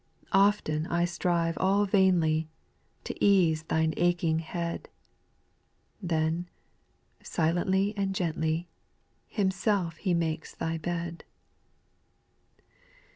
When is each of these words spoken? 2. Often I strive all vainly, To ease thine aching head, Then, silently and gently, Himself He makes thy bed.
2. 0.31 0.31
Often 0.31 0.87
I 0.87 1.05
strive 1.05 1.59
all 1.59 1.85
vainly, 1.85 2.49
To 3.03 3.13
ease 3.23 3.61
thine 3.61 3.93
aching 3.97 4.39
head, 4.39 4.89
Then, 6.01 6.49
silently 7.21 7.93
and 7.95 8.15
gently, 8.15 8.67
Himself 9.27 9.97
He 9.97 10.15
makes 10.15 10.55
thy 10.55 10.79
bed. 10.79 11.23